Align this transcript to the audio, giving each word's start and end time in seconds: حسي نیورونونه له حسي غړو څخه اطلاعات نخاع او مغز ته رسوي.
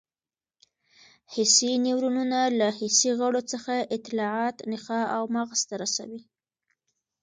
حسي 1.33 1.71
نیورونونه 1.85 2.39
له 2.59 2.67
حسي 2.77 3.11
غړو 3.19 3.41
څخه 3.51 3.73
اطلاعات 3.97 4.55
نخاع 4.71 5.05
او 5.17 5.23
مغز 5.35 5.61
ته 5.69 5.75
رسوي. 5.83 6.21